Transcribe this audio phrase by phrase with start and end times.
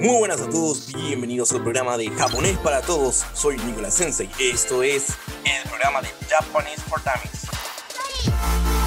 [0.00, 3.24] Muy buenas a todos, bienvenidos al programa de Japonés para Todos.
[3.34, 4.30] Soy Nicolás Sensei.
[4.38, 5.08] Esto es
[5.44, 8.77] el programa de Japanese for Dummies.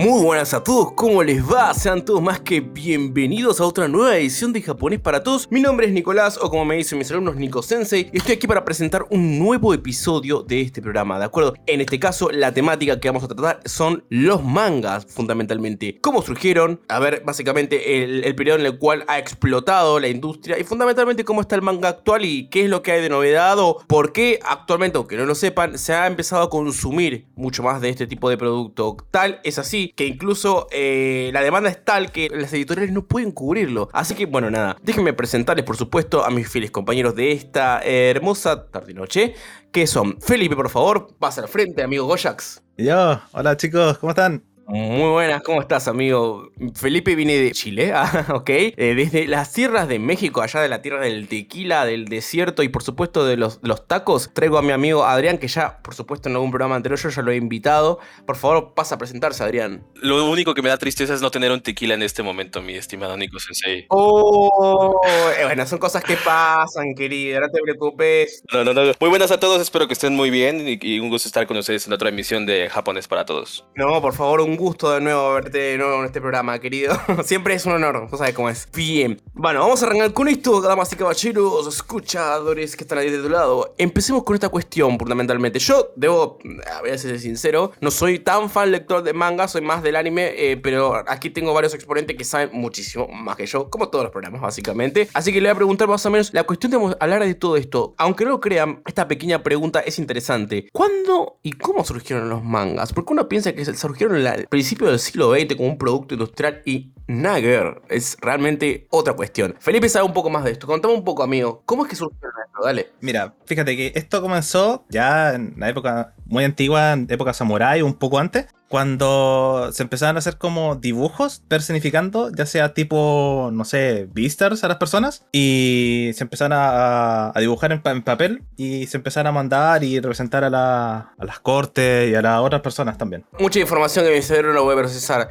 [0.00, 1.74] Muy buenas a todos, ¿cómo les va?
[1.74, 5.46] Sean todos más que bienvenidos a otra nueva edición de Japonés para Todos.
[5.50, 8.46] Mi nombre es Nicolás, o como me dicen mis alumnos, Nico Sensei, y estoy aquí
[8.46, 11.52] para presentar un nuevo episodio de este programa, ¿de acuerdo?
[11.66, 15.98] En este caso, la temática que vamos a tratar son los mangas, fundamentalmente.
[16.00, 16.80] ¿Cómo surgieron?
[16.88, 21.26] A ver, básicamente, el, el periodo en el cual ha explotado la industria, y fundamentalmente
[21.26, 24.12] cómo está el manga actual y qué es lo que hay de novedad, o por
[24.12, 28.06] qué actualmente, aunque no lo sepan, se ha empezado a consumir mucho más de este
[28.06, 28.96] tipo de producto.
[29.10, 33.32] Tal es así que incluso eh, la demanda es tal que las editoriales no pueden
[33.32, 33.88] cubrirlo.
[33.92, 38.66] Así que bueno, nada, déjenme presentarles por supuesto a mis fieles compañeros de esta hermosa
[38.66, 39.34] tarde-noche,
[39.72, 42.62] que son Felipe, por favor, pasa al frente, amigo Goyax.
[42.76, 44.42] Yo, hola chicos, ¿cómo están?
[44.72, 46.52] Muy buenas, ¿cómo estás, amigo?
[46.76, 48.50] Felipe viene de Chile, ah, ok.
[48.50, 52.68] Eh, desde las tierras de México, allá de la tierra del tequila, del desierto y
[52.68, 56.28] por supuesto de los, los tacos, traigo a mi amigo Adrián, que ya, por supuesto,
[56.28, 57.98] en algún programa anterior yo ya lo he invitado.
[58.26, 59.84] Por favor, pasa a presentarse, Adrián.
[59.96, 62.74] Lo único que me da tristeza es no tener un tequila en este momento, mi
[62.74, 63.86] estimado Nico Sensei.
[63.88, 65.00] Oh,
[65.36, 68.44] eh, bueno, son cosas que pasan, querido, no te preocupes.
[68.52, 68.92] No, no, no.
[69.00, 71.56] Muy buenas a todos, espero que estén muy bien y, y un gusto estar con
[71.56, 73.66] ustedes en otra emisión de Japonés para Todos.
[73.74, 76.94] No, por favor, un gusto de nuevo verte de nuevo en este programa, querido.
[77.24, 78.68] Siempre es un honor, vos sabés cómo es.
[78.74, 79.20] Bien.
[79.32, 83.30] Bueno, vamos a arrancar con esto, damas y caballeros, escuchadores que están ahí de tu
[83.30, 83.74] lado.
[83.78, 85.58] Empecemos con esta cuestión, fundamentalmente.
[85.58, 86.38] Yo debo,
[86.80, 90.34] voy a ser sincero, no soy tan fan lector de manga, soy más del anime,
[90.36, 94.12] eh, pero aquí tengo varios exponentes que saben muchísimo más que yo, como todos los
[94.12, 95.08] programas, básicamente.
[95.14, 97.56] Así que le voy a preguntar más o menos la cuestión de hablar de todo
[97.56, 97.94] esto.
[97.96, 100.68] Aunque no lo crean, esta pequeña pregunta es interesante.
[100.70, 102.92] ¿Cuándo y cómo surgieron los mangas?
[102.92, 106.92] Porque uno piensa que surgieron al principio del siglo XX como un producto industrial y
[107.10, 109.56] Nagger es realmente otra cuestión.
[109.58, 110.66] Felipe sabe un poco más de esto.
[110.66, 111.62] Contame un poco, amigo.
[111.66, 112.64] ¿Cómo es que surgió esto?
[112.64, 112.92] Dale.
[113.00, 117.94] Mira, fíjate que esto comenzó ya en la época muy antigua, en época samurai, un
[117.94, 124.08] poco antes, cuando se empezaron a hacer como dibujos personificando, ya sea tipo, no sé,
[124.12, 128.86] beasters a las personas, y se empezaron a, a dibujar en, pa en, papel y
[128.86, 132.60] se empezaron a mandar y representar a, la, a, las cortes y a las otras
[132.60, 133.24] personas también.
[133.40, 135.30] Mucha información que mi cerebro no voy a procesar.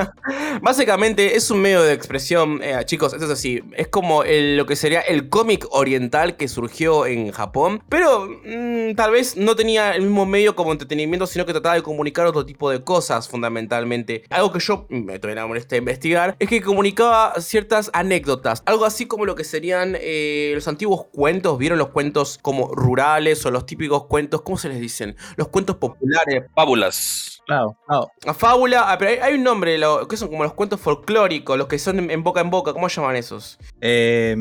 [0.60, 4.66] Básicamente es un medio de expresión, eh, chicos, esto es así, es como el, lo
[4.66, 9.94] que sería el cómic oriental que surgió en Japón, pero mmm, tal vez no tenía
[9.94, 14.24] el mismo medio como entretenimiento, sino que trataba de comunicar otro tipo de cosas fundamentalmente.
[14.30, 18.84] Algo que yo me tomé la molestia de investigar es que comunicaba ciertas anécdotas, algo
[18.84, 23.50] así como lo que serían eh, los antiguos cuentos, ¿vieron los cuentos como rurales o
[23.52, 25.16] los típicos cuentos, ¿cómo se les dicen?
[25.36, 26.44] Los cuentos populares.
[26.54, 27.36] Fábulas.
[27.46, 28.10] Claro, claro.
[28.26, 30.95] A fábula, ah, pero hay, hay, un nombre, lo, que son como los cuentos folclóricos,
[31.56, 33.58] los que son en, boca en boca, ¿cómo llaman esos?
[33.80, 34.36] Eh,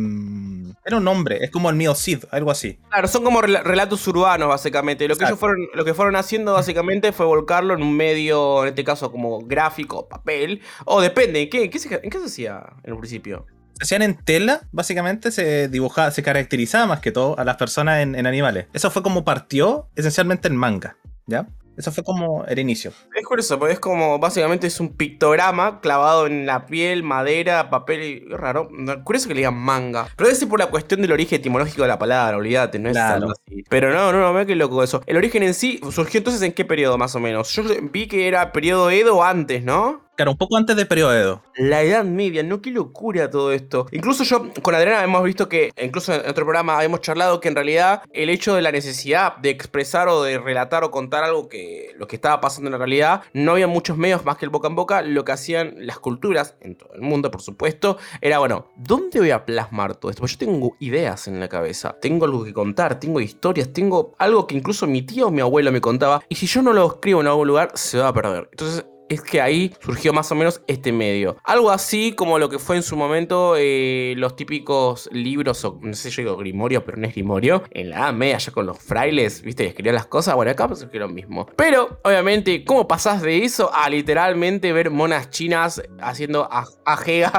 [0.86, 2.80] era un nombre, es como el mío Cid, algo así.
[2.90, 5.08] Claro, son como rel relatos urbanos, básicamente.
[5.08, 8.70] Lo que, ellos fueron, lo que fueron haciendo, básicamente, fue volcarlo en un medio, en
[8.70, 10.62] este caso, como gráfico, papel.
[10.86, 13.46] O depende, ¿qué, qué se, ¿en qué se hacía en un principio?
[13.78, 18.02] se hacían en tela, básicamente se dibujaba, se caracterizaba más que todo a las personas
[18.02, 18.68] en, en animales.
[18.72, 20.96] Eso fue como partió esencialmente el manga,
[21.28, 21.48] ¿ya?
[21.78, 22.92] Eso fue como el inicio.
[23.16, 28.02] Es curioso, porque es como, básicamente es un pictograma clavado en la piel, madera, papel,
[28.02, 28.70] y raro.
[29.04, 30.08] Curioso que le digan manga.
[30.16, 32.94] Pero debe ser por la cuestión del origen etimológico de la palabra, olvídate, no es
[32.96, 33.16] Claro.
[33.16, 33.64] algo así.
[33.70, 35.02] Pero no, no, no, veo que loco eso.
[35.06, 37.52] El origen en sí surgió entonces en qué periodo más o menos.
[37.54, 40.05] Yo vi que era periodo Edo antes, ¿no?
[40.16, 41.44] Claro, un poco antes del periodo Edo.
[41.58, 43.88] La Edad Media, no, qué locura todo esto.
[43.92, 47.56] Incluso yo con Adriana hemos visto que, incluso en otro programa habíamos charlado que en
[47.56, 51.92] realidad el hecho de la necesidad de expresar o de relatar o contar algo que
[51.98, 54.70] lo que estaba pasando en la realidad, no había muchos medios más que el boca
[54.70, 55.02] en boca.
[55.02, 59.32] Lo que hacían las culturas, en todo el mundo por supuesto, era bueno, ¿dónde voy
[59.32, 60.22] a plasmar todo esto?
[60.22, 64.48] Porque yo tengo ideas en la cabeza, tengo algo que contar, tengo historias, tengo algo
[64.48, 66.24] que incluso mi tío o mi abuelo me contaba.
[66.30, 68.48] Y si yo no lo escribo en algún lugar, se va a perder.
[68.52, 71.38] Entonces es que ahí surgió más o menos este medio.
[71.44, 75.94] Algo así como lo que fue en su momento eh, los típicos libros, o no
[75.94, 78.80] sé, yo digo grimorio, pero no es grimorio, en la Edad Media, ya con los
[78.80, 80.36] frailes, viste, y escribían las cosas.
[80.36, 81.46] Bueno, acá surgió lo mismo.
[81.56, 86.48] Pero, obviamente, ¿cómo pasás de eso a literalmente ver monas chinas haciendo
[86.86, 87.32] ajea,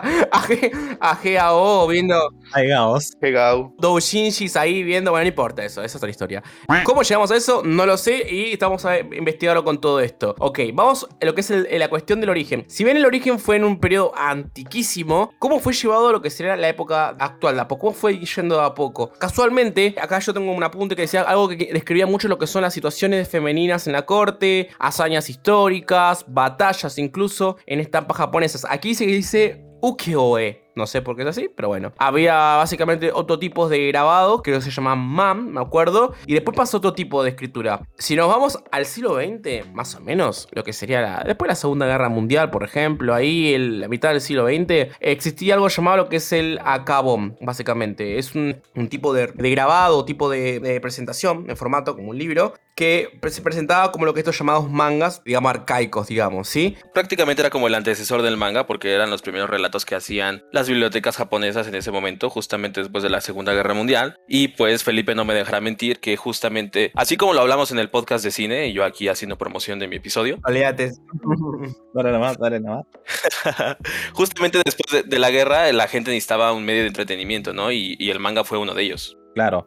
[1.00, 2.16] ajea o viendo
[2.52, 3.12] Aigaos.
[3.20, 3.72] Pegado.
[3.78, 5.10] doujinshis ahí viendo?
[5.10, 6.42] Bueno, no importa eso, esa es otra historia.
[6.84, 7.62] ¿Cómo llegamos a eso?
[7.64, 10.34] No lo sé y estamos a investigarlo con todo esto.
[10.38, 12.64] Ok, vamos a lo que es el el- la cuestión del origen.
[12.68, 16.30] Si bien el origen fue en un periodo antiquísimo, ¿cómo fue llevado a lo que
[16.30, 17.54] sería la época actual?
[17.56, 17.86] ¿De a poco?
[17.88, 19.12] ¿Cómo fue yendo a poco?
[19.18, 22.62] Casualmente, acá yo tengo un apunte que decía algo que describía mucho lo que son
[22.62, 28.66] las situaciones femeninas en la corte, hazañas históricas, batallas incluso en estampas japonesas.
[28.68, 30.65] Aquí se dice ukiyo-e.
[30.76, 31.92] No sé por qué es así, pero bueno.
[31.96, 36.12] Había básicamente otro tipo de grabado, creo que se llama MAM, me acuerdo.
[36.26, 37.80] Y después pasó otro tipo de escritura.
[37.96, 41.52] Si nos vamos al siglo XX, más o menos, lo que sería la, después de
[41.52, 45.68] la Segunda Guerra Mundial, por ejemplo, ahí en la mitad del siglo XX, existía algo
[45.68, 48.18] llamado lo que es el akabon, básicamente.
[48.18, 52.18] Es un, un tipo de, de grabado, tipo de, de presentación en formato como un
[52.18, 56.76] libro, que se presentaba como lo que estos llamados mangas, digamos, arcaicos, digamos, ¿sí?
[56.92, 60.68] Prácticamente era como el antecesor del manga porque eran los primeros relatos que hacían las
[60.68, 64.18] bibliotecas japonesas en ese momento, justamente después de la Segunda Guerra Mundial.
[64.28, 67.88] Y pues Felipe no me dejará mentir que justamente, así como lo hablamos en el
[67.88, 70.92] podcast de cine, y yo aquí haciendo promoción de mi episodio, Oleate.
[71.94, 72.84] Dale nomás, dale nomás.
[74.12, 77.72] justamente después de, de la guerra la gente necesitaba un medio de entretenimiento, ¿no?
[77.72, 79.16] Y, y el manga fue uno de ellos.
[79.36, 79.66] Claro.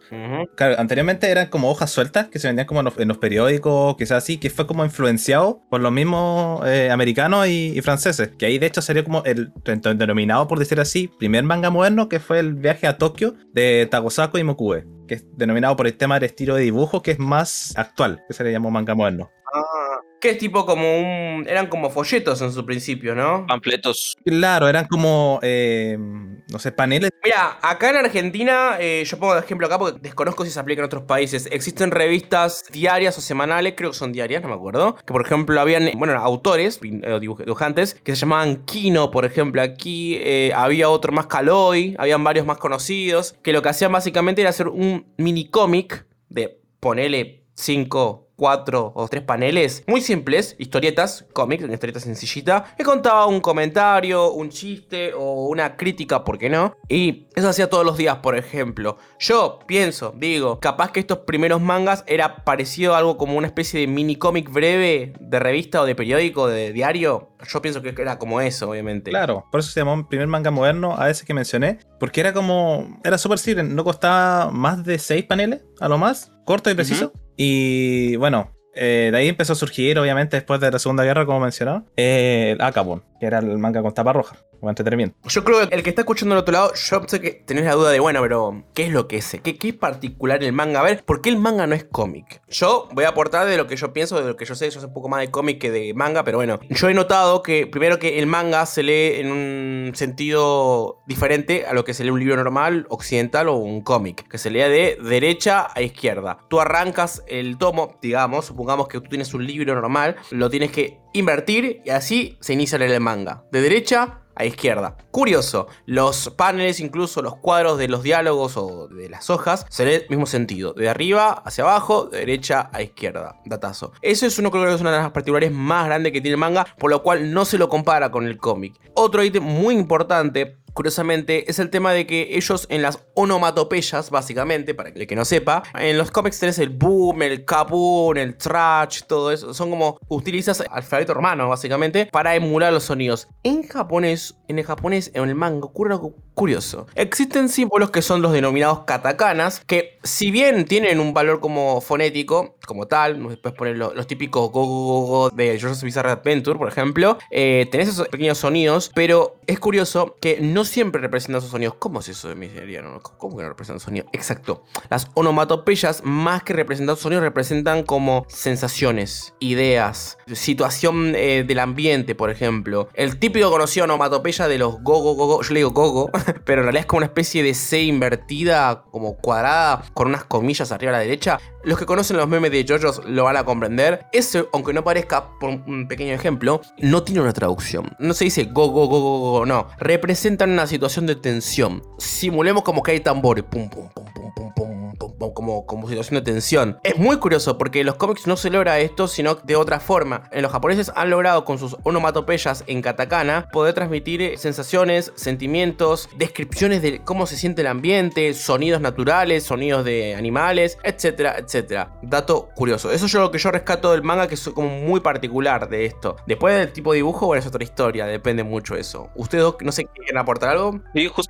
[0.56, 3.96] Claro, anteriormente eran como hojas sueltas que se vendían como en los, en los periódicos,
[3.98, 8.32] quizás así, que fue como influenciado por los mismos eh, americanos y, y franceses.
[8.40, 12.10] Que ahí de hecho sería como el el denominado, por decir así, primer manga moderno,
[12.10, 15.96] que fue el viaje a Tokio de Tagosako y Mokue, que es denominado por el
[15.96, 19.30] tema de estilo de dibujo que es más actual, que se le llamó manga moderno.
[19.54, 19.89] Ah,
[20.20, 21.46] que es tipo como un.
[21.48, 23.46] Eran como folletos en su principio, ¿no?
[23.48, 24.16] Panfletos.
[24.26, 27.12] Claro, eran como, eh, no sé, paneles.
[27.24, 30.82] Mira, acá en Argentina, eh, yo pongo de ejemplo acá porque desconozco si se aplica
[30.82, 31.48] en otros países.
[31.52, 34.96] Existen revistas diarias o semanales, creo que son diarias, no me acuerdo.
[34.96, 36.88] Que por ejemplo habían, bueno, autores, eh,
[37.20, 39.62] dibuj- dibujantes, que se llamaban Kino, por ejemplo.
[39.62, 44.42] Aquí eh, había otro más Caloi, habían varios más conocidos, que lo que hacían básicamente
[44.42, 51.26] era hacer un mini cómic de ponele 5, 4 o 3 paneles muy simples, historietas,
[51.34, 56.50] cómics, una historieta sencillita, que contaba un comentario, un chiste o una crítica, ¿por qué
[56.50, 56.76] no?
[56.88, 58.98] Y eso hacía todos los días, por ejemplo.
[59.20, 63.82] Yo pienso, digo, capaz que estos primeros mangas era parecido a algo como una especie
[63.82, 67.30] de mini cómic breve de revista o de periódico, de diario.
[67.46, 69.12] Yo pienso que era como eso, obviamente.
[69.12, 73.00] Claro, por eso se llamó primer manga moderno a ese que mencioné, porque era como,
[73.04, 77.12] era súper simple, no costaba más de 6 paneles, a lo más, corto y preciso.
[77.42, 81.40] Y bueno, eh, de ahí empezó a surgir, obviamente, después de la Segunda Guerra, como
[81.40, 84.36] mencionaba, eh, el Akabon, que era el manga con tapa roja,
[84.68, 85.16] entretenimiento.
[85.28, 87.74] Yo creo que el que está escuchando al otro lado, yo sé que tenés la
[87.74, 89.38] duda de, bueno, pero ¿qué es lo que es?
[89.44, 90.80] ¿Qué, qué es particular el manga?
[90.80, 92.42] A ver, ¿por qué el manga no es cómic?
[92.50, 94.70] Yo voy a aportar de lo que yo pienso, de lo que yo sé.
[94.70, 96.60] Yo sé un poco más de cómic que de manga, pero bueno.
[96.70, 101.74] Yo he notado que, primero, que el manga se lee en un sentido diferente a
[101.74, 104.98] lo que se lee un libro normal, occidental o un cómic, que se lee de
[105.02, 106.40] derecha a izquierda.
[106.50, 111.00] Tú arrancas el tomo, digamos, supongamos que tú tienes un libro normal, lo tienes que
[111.14, 113.44] invertir y así se inicia a leer el manga.
[113.52, 114.98] De derecha a izquierda.
[115.12, 119.94] Curioso, los paneles, incluso los cuadros de los diálogos o de las hojas, se lee
[119.96, 120.74] el mismo sentido.
[120.74, 123.36] De arriba hacia abajo, de derecha a izquierda.
[123.46, 123.92] Datazo.
[124.02, 126.40] Eso es uno creo que es una de las particulares más grandes que tiene el
[126.40, 128.74] manga, por lo cual no se lo compara con el cómic.
[128.96, 134.74] Otro ítem muy importante Curiosamente, es el tema de que ellos en las onomatopeyas, básicamente,
[134.74, 139.02] para el que no sepa, en los cómics tenés el boom, el kaboom, el trash,
[139.08, 139.54] todo eso.
[139.54, 143.28] Son como utilizas alfabeto romano, básicamente, para emular los sonidos.
[143.44, 146.88] En japonés, en el japonés, en el manga, ocurre algo curioso.
[146.96, 152.56] Existen símbolos que son los denominados katakanas, que si bien tienen un valor como fonético,
[152.66, 157.18] como tal, después poner los, típicos go, go, go, de Jojo's Bizarre Adventure, por ejemplo,
[157.30, 161.76] eh, tenés esos pequeños sonidos, pero es curioso que no siempre representan esos sonidos.
[161.80, 163.00] ¿Cómo es eso de miseriano?
[163.02, 164.10] ¿Cómo que no representan sonidos?
[164.14, 164.64] Exacto.
[164.90, 172.30] Las onomatopeyas, más que representar sonidos, representan como sensaciones, ideas, situación eh, del ambiente, por
[172.30, 172.90] ejemplo.
[172.94, 176.10] El típico conocido onomatopeya de los go, go, go, go, yo le digo gogo,
[176.46, 180.72] pero en realidad es como una especie de C invertida, como cuadrada, con unas comillas
[180.72, 181.40] arriba a la derecha.
[181.64, 184.06] Los que conocen los memes de JoJo's lo van a comprender.
[184.14, 187.96] Ese, aunque no parezca, por un pequeño ejemplo, no tiene una traducción.
[188.00, 189.68] No se dice go, go, go, go, go, no.
[189.78, 191.84] Representan una situación de tensión.
[191.98, 193.44] Simulemos como que hay tambores.
[193.44, 194.79] Pum, pum, pum, pum, pum, pum,
[195.20, 196.80] como, como situación de tensión.
[196.84, 200.24] Es muy curioso porque en los cómics no se logra esto, sino de otra forma.
[200.32, 206.10] En los japoneses han logrado con sus onomatopeyas en katakana poder transmitir eh, sensaciones, sentimientos,
[206.18, 211.92] descripciones de cómo se siente el ambiente, sonidos naturales, sonidos de animales, etcétera, etcétera.
[212.02, 212.92] Dato curioso.
[212.92, 216.16] Eso es lo que yo rescato del manga que es como muy particular de esto.
[216.28, 219.10] Después del tipo de dibujo, bueno, es otra historia, depende mucho eso.
[219.16, 220.80] ¿Ustedes no sé quieren aportar algo?
[220.94, 221.30] Y jus- ju-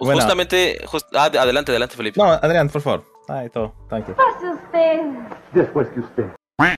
[0.00, 0.14] Bueno.
[0.20, 2.18] justamente, jus- ah, adelante, adelante, Felipe.
[2.20, 3.04] No, Adrián, por favor.
[3.28, 4.16] Ay, todo, tranquilo.
[4.16, 5.00] Pase usted.
[5.52, 6.24] Después que usted.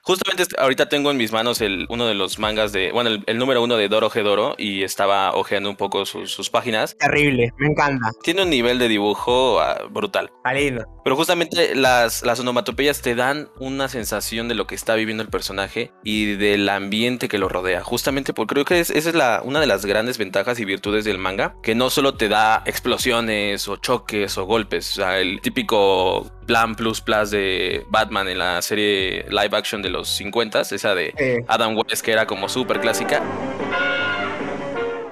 [0.03, 3.23] Justamente este- ahorita tengo en mis manos el, uno de los mangas de, bueno, el,
[3.27, 6.97] el número uno de Doro Gedoro y estaba ojeando un poco sus, sus páginas.
[6.99, 8.11] Terrible, me encanta.
[8.23, 10.31] Tiene un nivel de dibujo ah, brutal.
[10.55, 10.85] Lindo.
[11.05, 15.29] Pero justamente las, las onomatopeyas te dan una sensación de lo que está viviendo el
[15.31, 17.83] personaje y del ambiente que lo rodea.
[17.83, 21.05] Justamente porque creo que es- esa es la, una de las grandes ventajas y virtudes
[21.05, 25.41] del manga, que no solo te da explosiones o choques o golpes, o sea, el
[25.41, 30.97] típico plan plus plus de Batman en la serie live action de los 50, esa
[30.97, 33.23] de Adam West que era como súper clásica.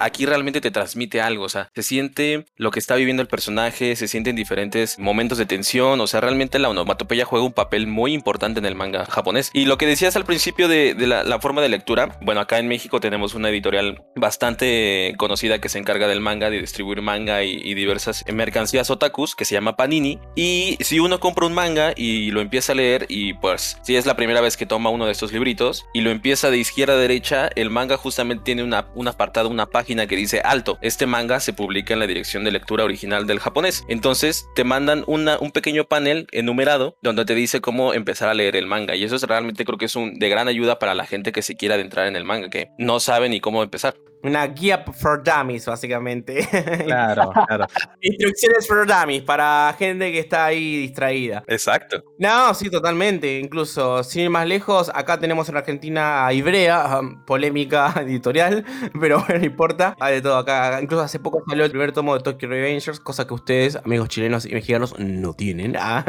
[0.00, 3.96] Aquí realmente te transmite algo, o sea, se siente lo que está viviendo el personaje,
[3.96, 8.12] se sienten diferentes momentos de tensión, o sea, realmente la onomatopeya juega un papel muy
[8.12, 9.50] importante en el manga japonés.
[9.52, 13.00] Y lo que decías al principio de, la, forma de lectura, bueno, acá en México
[13.00, 18.24] tenemos una editorial bastante conocida que se encarga del manga, de distribuir manga y, diversas
[18.32, 20.18] mercancías otakus, que se llama Panini.
[20.34, 24.04] Y si uno compra un manga y lo empieza a leer, y pues si es
[24.04, 26.98] la primera vez que toma uno de estos libritos y lo empieza de izquierda a
[26.98, 30.78] derecha, el manga justamente tiene una, un apartado, una que dice alto.
[30.82, 33.84] Este manga se publica en la dirección de lectura original del japonés.
[33.88, 38.56] Entonces te mandan una, un pequeño panel enumerado donde te dice cómo empezar a leer
[38.56, 38.94] el manga.
[38.94, 41.42] Y eso es realmente creo que es un, de gran ayuda para la gente que
[41.42, 43.96] se quiera adentrar en el manga, que no sabe ni cómo empezar.
[44.22, 46.46] Una guía for dummies, básicamente.
[46.84, 47.66] Claro, claro.
[48.00, 51.42] Instrucciones for dummies para gente que está ahí distraída.
[51.46, 52.02] Exacto.
[52.18, 53.38] No, sí, totalmente.
[53.38, 58.64] Incluso, sin ir más lejos, acá tenemos en Argentina a Ibrea, um, polémica editorial,
[59.00, 59.96] pero bueno, no importa.
[60.00, 60.80] Hay de todo acá.
[60.82, 64.44] Incluso hace poco salió el primer tomo de Tokyo Revengers, cosa que ustedes, amigos chilenos
[64.46, 65.76] y mexicanos, no tienen.
[65.78, 66.04] Ah.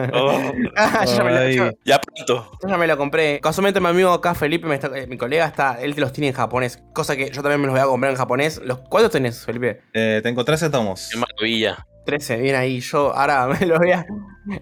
[0.75, 2.51] Ah, yo, ya me lo, yo- ya pronto.
[2.67, 3.39] ya me lo compré.
[3.41, 6.33] Casualmente mi amigo acá, Felipe, me está- eh, mi colega, está, él los tiene en
[6.33, 8.61] japonés, cosa que yo también me los voy a comprar en japonés.
[8.63, 9.81] Los, ¿Cuántos tenés, Felipe?
[9.93, 11.09] Eh, tengo 13 tomos.
[11.11, 11.85] Qué maravilla.
[12.05, 12.79] 13, bien ahí.
[12.79, 14.05] Yo ahora me los voy a...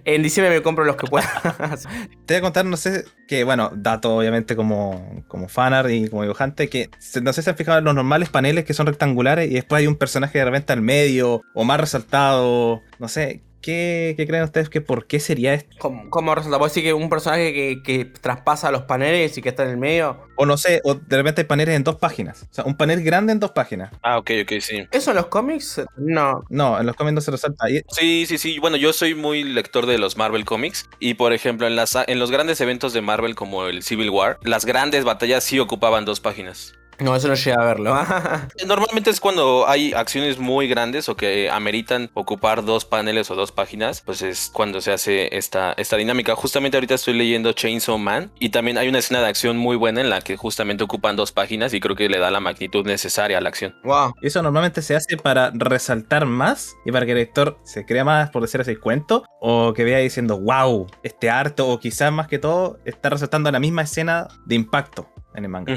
[0.04, 1.26] En diciembre me compro los que pueda.
[2.26, 6.22] Te voy a contar, no sé, que bueno, dato obviamente como, como fanart y como
[6.22, 6.90] dibujante, que
[7.22, 9.80] no sé si se han fijado en los normales paneles que son rectangulares y después
[9.80, 14.44] hay un personaje de repente al medio o más resaltado, no sé, ¿qué, qué creen
[14.44, 15.74] ustedes que por qué sería esto?
[15.78, 16.56] ¿Cómo, cómo resulta?
[16.58, 19.76] ¿Vos decís que un personaje que, que traspasa los paneles y que está en el
[19.78, 20.20] medio?
[20.36, 23.02] O no sé, o de repente hay paneles en dos páginas, o sea, un panel
[23.02, 23.90] grande en dos páginas.
[24.02, 24.86] Ah, ok, ok, sí.
[24.92, 25.82] ¿Eso en los cómics?
[25.96, 26.44] No.
[26.48, 27.68] No, en los cómics no se resalta.
[27.70, 28.58] Y- Sí, sí, sí.
[28.58, 32.18] Bueno, yo soy muy lector de los Marvel Comics y, por ejemplo, en, las, en
[32.18, 36.20] los grandes eventos de Marvel como el Civil War, las grandes batallas sí ocupaban dos
[36.20, 36.77] páginas.
[37.00, 37.94] No, eso no llega a verlo.
[38.66, 43.52] Normalmente es cuando hay acciones muy grandes o que ameritan ocupar dos paneles o dos
[43.52, 46.34] páginas, pues es cuando se hace esta, esta dinámica.
[46.34, 50.00] Justamente ahorita estoy leyendo Chainsaw Man y también hay una escena de acción muy buena
[50.00, 53.38] en la que justamente ocupan dos páginas y creo que le da la magnitud necesaria
[53.38, 53.74] a la acción.
[53.84, 54.14] wow.
[54.20, 58.04] y eso normalmente se hace para resaltar más y para que el lector se crea
[58.04, 62.12] más, por decir así, el cuento, o que vea diciendo, wow, este arte, o quizás
[62.12, 65.76] más que todo, está resaltando la misma escena de impacto en el manga.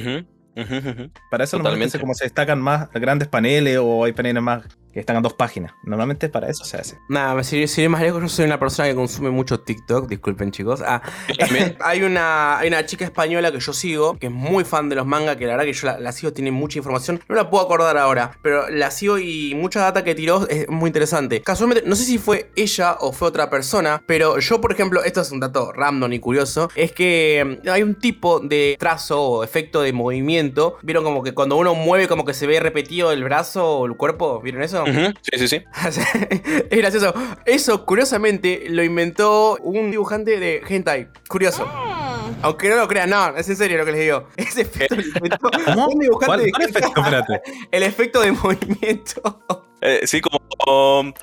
[1.29, 1.99] Para eso Totalmente.
[1.99, 5.73] como se destacan más grandes paneles o hay paneles más que destacan dos páginas.
[5.83, 6.99] Normalmente para eso se hace.
[7.09, 10.81] Nada, si, si más lejos, yo soy una persona que consume mucho TikTok, disculpen chicos.
[10.85, 11.01] Ah,
[11.37, 11.77] también.
[11.81, 15.05] hay, una, hay una chica española que yo sigo, que es muy fan de los
[15.05, 17.21] mangas, que la verdad que yo la, la sigo, tiene mucha información.
[17.27, 20.87] No la puedo acordar ahora, pero la sigo y mucha data que tiró es muy
[20.89, 21.41] interesante.
[21.41, 25.21] Casualmente, no sé si fue ella o fue otra persona, pero yo, por ejemplo, esto
[25.21, 29.43] es un dato random y curioso, es que mm, hay un tipo de trazo o
[29.43, 30.77] efecto de movimiento.
[30.81, 33.95] ¿Vieron como que cuando uno mueve como que se ve repetido el brazo o el
[33.95, 34.41] cuerpo?
[34.41, 34.80] ¿Vieron eso?
[34.85, 35.63] Sí, sí, sí.
[36.69, 37.13] es gracioso.
[37.45, 41.09] Eso, curiosamente, lo inventó un dibujante de hentai.
[41.27, 41.67] Curioso.
[42.43, 44.27] Aunque no lo crean, no, es en serio lo que les digo.
[44.37, 45.49] Ese efecto lo inventó
[45.87, 46.81] un dibujante ¿Cuál, de cuál hentai.
[46.81, 47.01] efecto?
[47.01, 47.41] Espérate.
[47.71, 49.43] El efecto de movimiento.
[49.81, 50.40] Eh, sí, como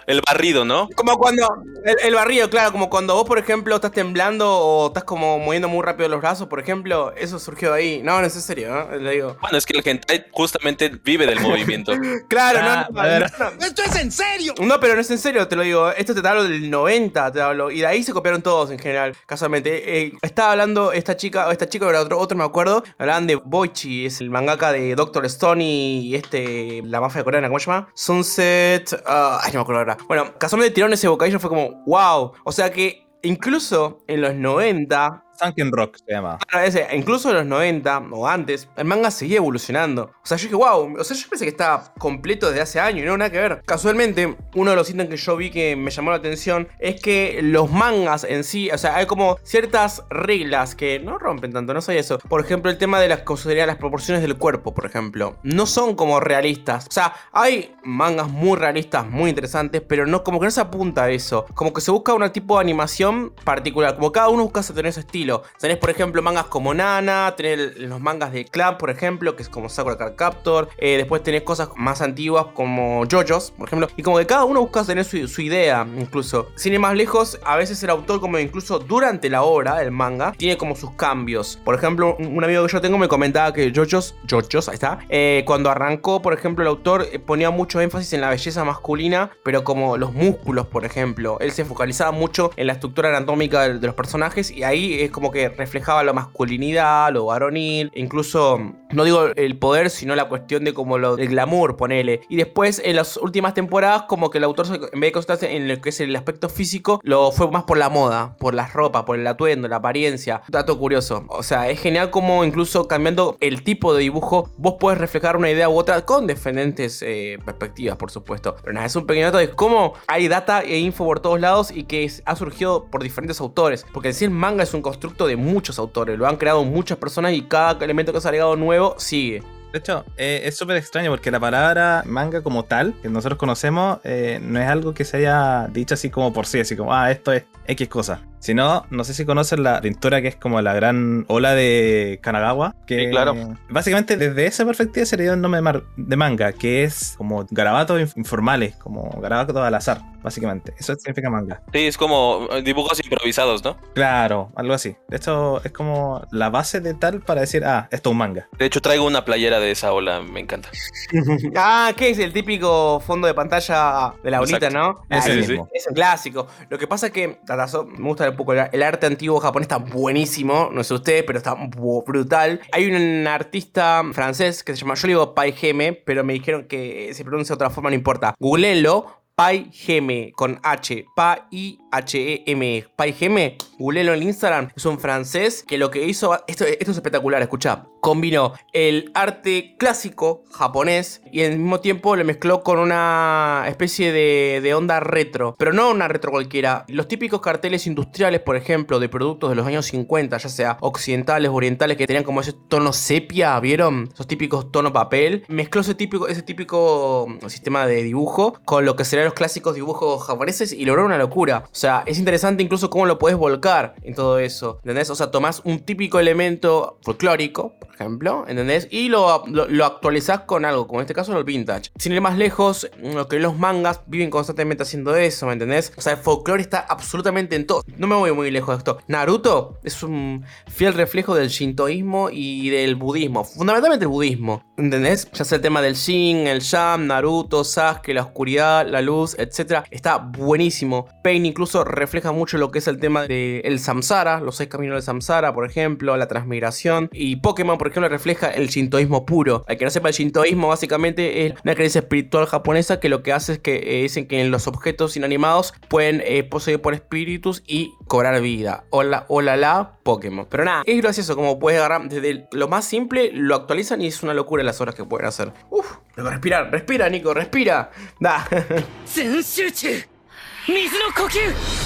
[0.06, 0.88] el barrido, ¿no?
[0.96, 1.46] Como cuando.
[1.84, 5.68] El, el barrido, claro, como cuando vos, por ejemplo, estás temblando o estás como moviendo
[5.68, 7.12] muy rápido los brazos, por ejemplo.
[7.16, 8.00] Eso surgió de ahí.
[8.02, 8.96] No, no es en serio, ¿no?
[8.96, 9.36] Le digo.
[9.40, 11.92] Bueno, es que el hentai justamente vive del movimiento.
[12.28, 13.32] Claro, Ah, no, no, ver.
[13.38, 13.64] no, no.
[13.66, 14.54] ¡Esto es en serio!
[14.60, 15.90] No, pero no es en serio, te lo digo.
[15.90, 17.70] Esto te hablo del 90, te hablo.
[17.70, 20.02] Y de ahí se copiaron todos en general, casualmente.
[20.02, 22.82] Eh, estaba hablando esta chica, o esta chica era otro, otro me acuerdo.
[22.98, 27.58] Hablaban de Boichi, es el mangaka de Doctor Stone y este, la mafia coreana, ¿cómo
[27.58, 27.88] se llama?
[27.94, 29.02] Sunset.
[29.18, 29.96] Ah, ay, no me acuerdo ahora.
[30.06, 32.32] Bueno, casualmente tiraron ese bocadillo, fue como, wow.
[32.44, 36.38] O sea que incluso en los 90, Sunken Rock se llama.
[36.48, 40.10] Claro, ese, incluso en los 90 o antes, el manga seguía evolucionando.
[40.22, 43.04] O sea, yo dije, wow, o sea, yo pensé que estaba completo desde hace años
[43.04, 43.62] y no, nada que ver.
[43.64, 47.40] Casualmente, uno de los ítems que yo vi que me llamó la atención es que
[47.42, 51.80] los mangas en sí, o sea, hay como ciertas reglas que no rompen tanto, no
[51.80, 52.18] soy eso.
[52.18, 55.94] Por ejemplo, el tema de las consideradas las proporciones del cuerpo, por ejemplo, no son
[55.94, 56.86] como realistas.
[56.88, 61.04] O sea, hay mangas muy realistas, muy interesantes, pero no, como que no se apunta
[61.04, 61.46] a eso.
[61.54, 65.00] Como que se busca un tipo de animación particular, como cada uno busca tener ese
[65.00, 65.27] estilo.
[65.58, 69.48] Tenés, por ejemplo, mangas como Nana, tenés los mangas de Clan, por ejemplo, que es
[69.48, 70.68] como Sakura Card Captor.
[70.78, 73.88] Eh, después tenés cosas más antiguas como JoJo's, por ejemplo.
[73.96, 76.50] Y como que cada uno busca tener su, idea, incluso.
[76.56, 80.32] Sin ir más lejos, a veces el autor, como incluso durante la obra, el manga,
[80.32, 81.58] tiene como sus cambios.
[81.64, 85.42] Por ejemplo, un amigo que yo tengo me comentaba que JoJo's, JoJo's, ahí está, eh,
[85.46, 89.64] cuando arrancó, por ejemplo, el autor eh, ponía mucho énfasis en la belleza masculina, pero
[89.64, 91.38] como los músculos, por ejemplo.
[91.40, 95.17] Él se focalizaba mucho en la estructura anatómica de, los personajes y ahí es como
[95.30, 98.58] que reflejaba la masculinidad, lo varonil, incluso,
[98.90, 102.20] no digo el poder, sino la cuestión de como lo, el glamour, ponele.
[102.28, 105.68] Y después, en las últimas temporadas, como que el autor, en vez de concentrarse en
[105.68, 109.04] lo que es el aspecto físico, lo fue más por la moda, por las ropas,
[109.04, 110.42] por el atuendo, la apariencia.
[110.48, 111.24] Dato curioso.
[111.28, 115.50] O sea, es genial como incluso cambiando el tipo de dibujo, vos puedes reflejar una
[115.50, 118.56] idea u otra con diferentes eh, perspectivas, por supuesto.
[118.60, 121.70] Pero nada, es un pequeño dato de cómo hay data e info por todos lados
[121.70, 123.86] y que ha surgido por diferentes autores.
[123.92, 127.32] Porque sí el manga es un constructo de muchos autores, lo han creado muchas personas
[127.32, 129.42] y cada elemento que ha salido nuevo sigue.
[129.72, 133.98] De hecho, eh, es súper extraño porque la palabra manga como tal, que nosotros conocemos,
[134.02, 137.10] eh, no es algo que se haya dicho así como por sí, así como, ah,
[137.10, 138.22] esto es X cosa.
[138.40, 142.18] Si no, no sé si conocen la pintura que es como la gran ola de
[142.22, 142.74] Kanagawa.
[142.86, 143.34] Que sí, claro.
[143.68, 145.60] Básicamente, desde esa perspectiva se le dio el nombre
[145.96, 150.74] de manga, que es como garabatos informales, como garabatos al azar, básicamente.
[150.78, 151.62] Eso significa manga.
[151.72, 153.76] Sí, es como dibujos improvisados, ¿no?
[153.94, 154.96] Claro, algo así.
[155.08, 158.48] De hecho, es como la base de tal para decir, ah, esto es un manga.
[158.58, 160.68] De hecho, traigo una playera de esa ola, me encanta.
[161.56, 162.18] ah, ¿qué es?
[162.18, 165.02] El típico fondo de pantalla de la bolita, ¿no?
[165.08, 166.46] Ese sí, Es un clásico.
[166.68, 169.78] Lo que pasa es que, Tatazo, me gusta un poco el, arte antiguo japonés, está
[169.78, 170.70] buenísimo.
[170.72, 172.60] No sé usted, pero está brutal.
[172.72, 176.64] Hay un artista francés que se llama, yo le digo Pai Geme, pero me dijeron
[176.64, 178.34] que se pronuncia de otra forma, no importa.
[178.38, 179.17] Googleenlo.
[179.38, 185.92] Pai Geme con H, P-I-H-E-M, Pai Geme, googleelo en Instagram, es un francés que lo
[185.92, 192.16] que hizo, esto, es espectacular, escucha, combinó el arte clásico japonés y al mismo tiempo
[192.16, 196.84] lo mezcló con una especie de, onda retro, pero no una retro cualquiera.
[196.88, 201.50] Los típicos carteles industriales, por ejemplo, de productos de los años 50, ya sea occidentales
[201.50, 204.10] o orientales, que tenían como ese tono sepia, ¿vieron?
[204.12, 205.44] Esos típicos tono papel.
[205.46, 210.24] Mezcló ese típico, ese típico sistema de dibujo con lo que serían los clásicos dibujos
[210.24, 211.64] japoneses y logró una locura.
[211.66, 214.78] O sea, es interesante incluso cómo lo puedes volcar en todo eso.
[214.82, 215.10] ¿Entendés?
[215.10, 218.88] O sea, tomás un típico elemento folclórico, por ejemplo, ¿entendés?
[218.90, 221.90] Y lo, lo, actualizás con algo, como en este caso el vintage.
[221.98, 225.92] Sin ir más lejos, lo que los mangas viven constantemente haciendo eso, ¿me entendés?
[225.96, 227.82] O sea, el folclore está absolutamente en todo.
[227.96, 228.98] No me voy muy lejos de esto.
[229.08, 233.44] Naruto es un fiel reflejo del shintoísmo y del budismo.
[233.44, 235.30] Fundamentalmente el budismo, ¿entendés?
[235.32, 239.84] Ya sea el tema del Shin, el Sham, Naruto, Sasuke, la oscuridad, la luz, etc.
[239.90, 241.06] Está buenísimo.
[241.22, 244.96] Pain incluso refleja mucho lo que es el tema del el samsara, los seis caminos
[244.96, 247.08] del samsara, por ejemplo, la transmigración.
[247.12, 249.64] Y Pokémon, por ejemplo, refleja el shintoísmo puro.
[249.68, 253.32] Al que no sepa, el shintoísmo básicamente es una creencia espiritual japonesa que lo que
[253.32, 257.62] hace es que eh, dicen que en los objetos inanimados pueden eh, poseer por espíritus
[257.66, 258.84] y cobrar vida.
[258.90, 260.46] Hola, hola, la Pokémon.
[260.48, 264.22] Pero nada, es gracioso como puedes agarrar desde lo más simple, lo actualizan y es
[264.22, 265.52] una locura las horas que pueden hacer.
[265.70, 267.90] Uf, respirar, respira, Nico, respira.
[268.18, 268.46] Da.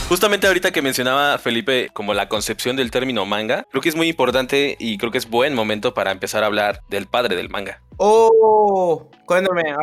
[0.08, 4.08] Justamente ahorita que mencionaba Felipe como la concepción del término manga, creo que es muy
[4.08, 7.80] importante y creo que es buen momento para empezar a hablar del padre del manga.
[7.98, 9.76] Oh, cuéntame, a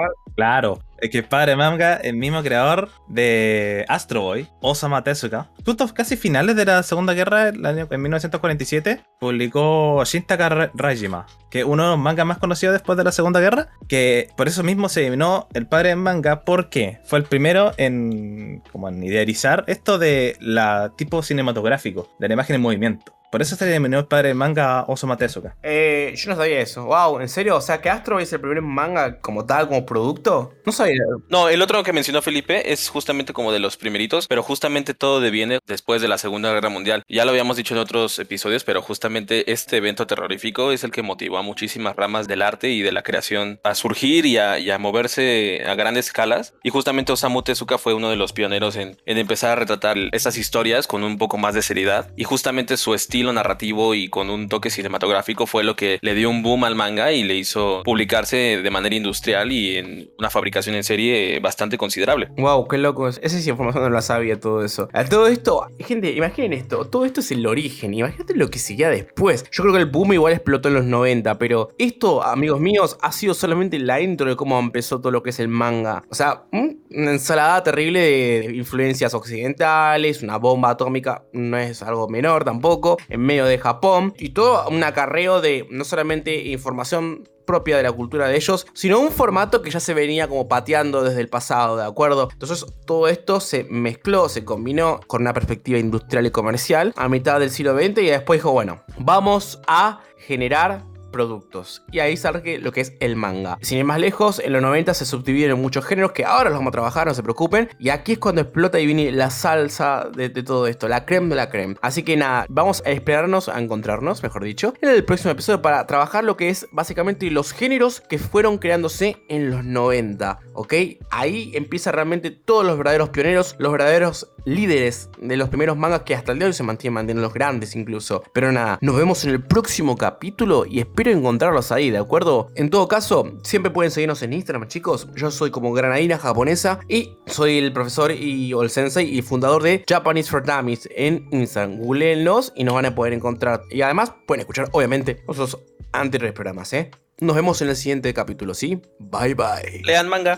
[1.12, 6.66] que padre manga, el mismo creador de Astro Boy, Osama Tezuka, justo casi finales de
[6.66, 12.38] la Segunda Guerra, en 1947, publicó Shintaka Rajima, que es uno de los mangas más
[12.38, 16.44] conocidos después de la Segunda Guerra, que por eso mismo se denominó el padre manga,
[16.44, 22.34] porque fue el primero en, como en idealizar esto de la tipo cinematográfico, de la
[22.34, 23.19] imagen en movimiento.
[23.32, 25.56] Por eso le denominó el padre del manga Osama Tezuka.
[25.62, 26.86] Eh, yo no sabía eso.
[26.86, 27.58] Wow, ¿en serio?
[27.58, 30.54] O sea, que Astro es el primer manga como tal, como producto.
[30.66, 31.00] No sabía.
[31.30, 35.20] No, el otro que mencionó Felipe es justamente como de los primeritos, pero justamente todo
[35.20, 37.04] deviene después de la Segunda Guerra Mundial.
[37.08, 41.04] Ya lo habíamos dicho en otros episodios, pero justamente este evento terrorífico es el que
[41.04, 45.64] motivó a muchísimas ramas del arte y de la creación a surgir y a, moverse
[45.68, 46.56] a grandes escalas.
[46.64, 50.38] Y justamente Osamu Tezuka fue uno de los pioneros en, en empezar a retratar estas
[50.38, 52.12] historias con un poco más de seriedad.
[52.16, 56.30] Y justamente su estilo narrativo y con un toque cinematográfico fue lo que le dio
[56.30, 60.76] un boom al manga y le hizo publicarse de manera industrial y en una fabricación
[60.76, 62.30] en serie bastante considerable.
[62.38, 63.08] Wow, qué loco.
[63.08, 64.90] Esa es información no la sabía todo eso.
[65.10, 66.86] Todo esto, gente, imaginen esto.
[66.86, 67.94] Todo esto es el origen.
[67.94, 69.46] Imagínate lo que seguía después.
[69.52, 73.12] Yo creo que el boom igual explotó en los 90, pero esto, amigos míos, ha
[73.12, 76.04] sido solamente la intro de cómo empezó todo lo que es el manga.
[76.10, 82.44] O sea, una ensalada terrible de influencias occidentales, una bomba atómica, no es algo menor
[82.44, 87.84] tampoco en medio de Japón y todo un acarreo de no solamente información propia de
[87.84, 91.30] la cultura de ellos, sino un formato que ya se venía como pateando desde el
[91.30, 92.30] pasado, ¿de acuerdo?
[92.32, 97.40] Entonces todo esto se mezcló, se combinó con una perspectiva industrial y comercial a mitad
[97.40, 101.84] del siglo XX y después dijo, bueno, vamos a generar productos.
[101.92, 103.58] Y ahí sale lo que es el manga.
[103.62, 106.60] Sin ir más lejos, en los 90 se subdividen en muchos géneros que ahora los
[106.60, 107.70] vamos a trabajar, no se preocupen.
[107.80, 111.36] Y aquí es cuando explota y viene la salsa de, todo esto, la creme de
[111.36, 111.76] la creme.
[111.82, 115.86] Así que nada, vamos a esperarnos a encontrarnos, mejor dicho, en el próximo episodio para
[115.88, 120.40] trabajar lo que es básicamente los géneros que fueron creándose en los 90.
[120.54, 120.74] ¿Ok?
[121.10, 126.16] Ahí empieza realmente todos los verdaderos pioneros, los verdaderos líderes de los primeros mangas que
[126.16, 128.24] hasta el día de hoy se mantienen, mantienen los grandes incluso.
[128.34, 132.52] Pero nada, nos vemos en el próximo capítulo y espero espero encontrarlos ahí, ¿de acuerdo?
[132.56, 135.08] En todo caso, siempre pueden seguirnos en Instagram, chicos.
[135.16, 139.64] Yo soy como Granadina Japonesa y soy el profesor y o el sensei y fundador
[139.64, 141.78] de Japanese for Dummies en Instagram.
[141.78, 143.62] Googleenlos y nos van a poder encontrar.
[143.70, 145.58] Y además pueden escuchar, obviamente, nuestros
[145.94, 146.92] anteriores programas, ¿eh?
[147.22, 148.82] Nos vemos en el siguiente capítulo, ¿sí?
[149.00, 149.82] Bye bye.
[149.86, 150.38] Lean manga.